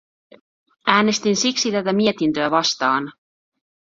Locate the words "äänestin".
0.87-1.35